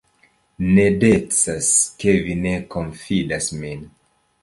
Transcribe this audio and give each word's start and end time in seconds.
Ne 0.77 0.85
decas, 1.03 1.71
ke 2.01 2.17
vi 2.25 2.41
ne 2.47 2.57
konfidas 2.79 3.55
min. 3.65 3.91